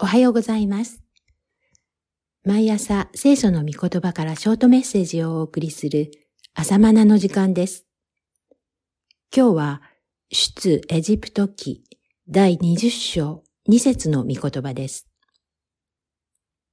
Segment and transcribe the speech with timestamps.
[0.00, 1.02] おはようございます。
[2.44, 6.12] 毎朝聖書の御言葉からショートメッセージをお送りする
[6.54, 7.84] 朝マナの時間です。
[9.36, 9.82] 今日は
[10.30, 11.82] 出エジプト記
[12.28, 15.08] 第20章2節の御言葉です。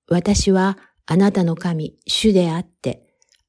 [0.07, 3.01] 私はあなたの神、主であって、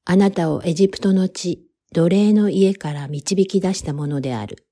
[0.05, 4.65] あなたをエジプトの地、奴隷の家から導き出したものである。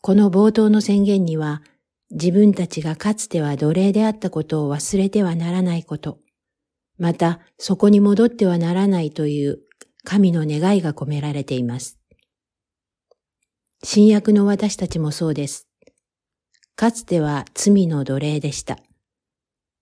[0.00, 1.62] この冒頭の宣言には、
[2.12, 6.18] 自分たちがかつては奴隷であったことを忘れてはならないこと、
[6.98, 9.60] またそこに戻ってはならないという
[10.04, 11.98] 神の願いが込められています。
[13.82, 15.68] 新約の私たちもそうです。
[16.76, 18.78] かつては罪の奴隷でした。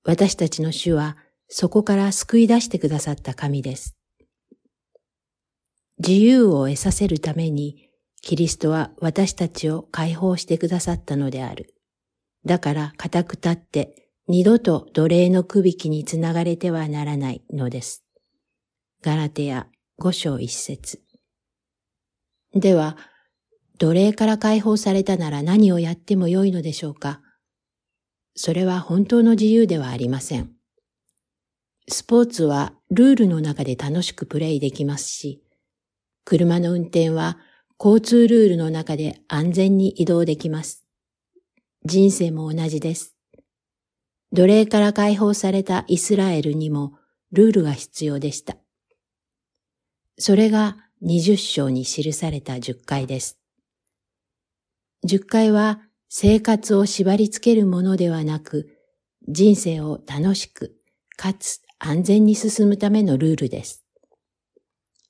[0.05, 1.16] 私たちの主は
[1.49, 3.97] そこから救い出してくださった神です。
[5.99, 7.91] 自由を得させるために、
[8.23, 11.74] キリストは私たちを解放してくださったのである。
[12.45, 18.05] だから固く立って二度と奴隷の区引きにつながれてはならないのです。
[19.02, 19.66] ガラテヤ
[19.99, 21.02] 五章一節
[22.55, 22.96] では、
[23.79, 27.23] 奴隷から解放されたなら何をやってもよいのでしょうか
[28.35, 30.52] それは本当の自由ではありません。
[31.88, 35.43] スポーツはルールの中で楽しくプレイできますし、
[36.24, 37.38] 車の運転は
[37.79, 40.87] 交通ルールの中で安全に移動できます。
[41.85, 43.17] 人生も同じです。
[44.33, 46.95] 奴隷から解放されたイスラエルにも
[47.33, 48.57] ルールが必要でした。
[50.19, 53.39] それが20章に記された10回です。
[55.07, 58.77] 10回は生活を縛り付けるものではなく、
[59.27, 60.77] 人生を楽しく、
[61.17, 63.85] かつ安全に進むためのルールです。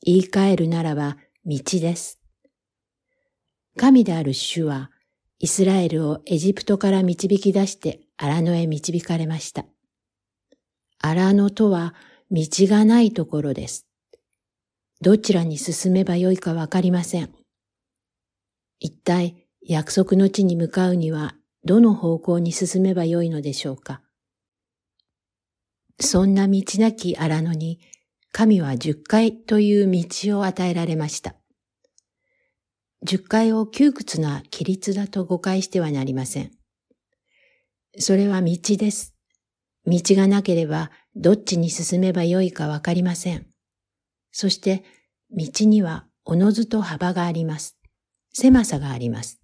[0.03, 2.21] 言い換えるならば道です。
[3.77, 4.91] 神である主は、
[5.43, 9.65] イスラエルをエジプトから導き出して荒野へ導かれました。
[10.99, 11.95] 荒野とは
[12.31, 13.87] 道がないところです。
[15.01, 17.31] どちらに進めばよいかわかりません。
[18.81, 21.35] 一体約束の地に向かうには
[21.65, 24.03] どの方向に進めばよいのでしょうか。
[25.99, 27.81] そんな道なき荒野に
[28.31, 31.35] 神は十回という道を与えられました。
[33.03, 36.51] 十回を窮屈な規律だと誤解してはなりません。
[37.99, 39.15] それは道です。
[39.87, 43.47] 道がなければどっちに進めばよいかわかりません。
[44.33, 44.85] そして
[45.31, 47.79] 道にはおのずと幅があります。
[48.33, 49.41] 狭さがあります。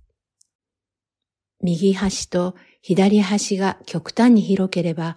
[1.62, 5.16] 右端と左端が極端に広ければ、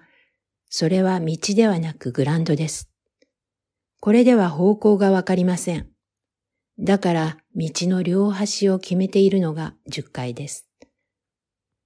[0.69, 2.89] それは道ではなくグランドです。
[3.99, 5.89] これでは方向がわかりません。
[6.79, 10.67] だから道の両端を決めているのが十回です。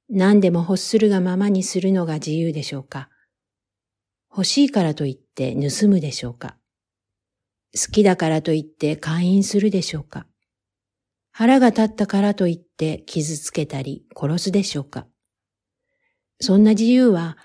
[0.10, 3.10] 何でも欲するがままにするのが自由でしょうか？
[4.30, 6.58] 欲しいからといって盗むでしょうか？
[7.76, 10.28] 好きだからといって会員するでしょうか？
[11.32, 15.08] 腹が立ったからといって傷つけたり殺すでしょうか？
[16.42, 17.38] そんな自由は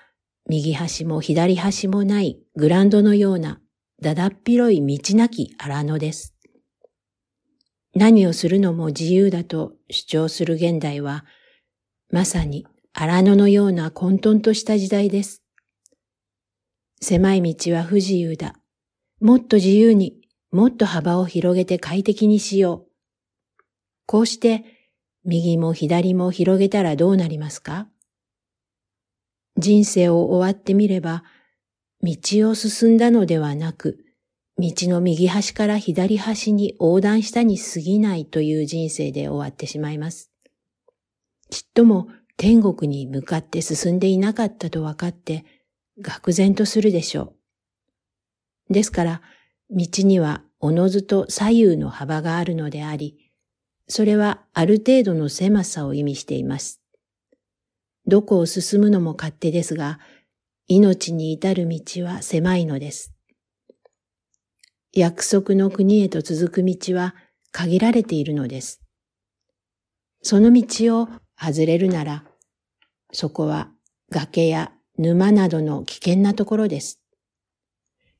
[0.47, 3.61] 右端も左端もないグランドのような
[4.01, 6.35] だだっ広い道なき荒野です。
[7.95, 11.25] 何をするのも自由だと主張する現代は、
[12.11, 15.43] まさに荒野のような混沌とした時代です。
[17.01, 18.55] 狭い道は不自由だ。
[19.19, 22.91] もっと自由に、もっと幅を広げて快適にしよう。
[24.05, 24.63] こうして、
[25.25, 27.87] 右も左も広げたらどうなりますか？
[29.57, 31.23] 人生を終わってみれば、
[32.01, 32.15] 道
[32.49, 34.05] を進んだのではなく、
[34.59, 40.31] 道の右端から左端に横断したに過ぎないという人生で終わってしまいます。
[41.49, 45.45] ちっとも天国に向かって進んでいなかったと分かって、
[46.01, 47.33] 愕然とするでしょ
[48.69, 48.73] う。
[48.73, 49.21] ですから、
[49.69, 53.31] 道にはおのずと左右の幅があるのであり、
[53.87, 56.81] それはある程度の狭さを意味しています。
[58.07, 59.99] どこを進むのも勝手ですが、
[60.67, 63.13] 命に至る道は狭いのです。
[64.93, 67.15] 約束の国へと続く道は
[67.51, 68.81] 限られているのです。
[70.21, 71.07] その道を
[71.39, 72.25] 外れるなら、
[73.11, 73.71] そこは
[74.11, 76.99] 崖や沼などの危険なところです。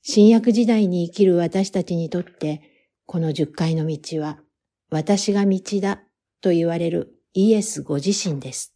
[0.01, 2.61] 新約時代に生きる私たちにとって、
[3.05, 4.39] この十回の道は、
[4.89, 6.01] 私が道だ
[6.41, 8.73] と言われるイエスご自身です。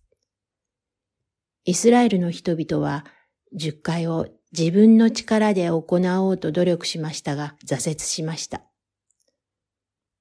[1.65, 3.05] イスラエルの人々は、
[3.53, 4.27] 十回を
[4.57, 8.61] 自分の力で行おうと努力しましたが、挫折しました。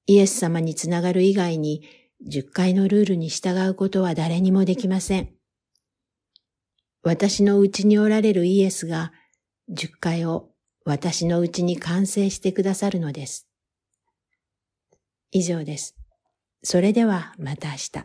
[0.06, 1.82] イエス様につながる以外に、
[2.26, 5.34] 十回のルールに従うことは誰にもできません。
[7.02, 9.12] 私のうちにおられるイエスが
[9.68, 10.50] 十回を
[10.84, 13.48] 私のうちに完成してくださるのです。
[15.30, 15.96] 以上です。
[16.62, 18.04] それではまた明日。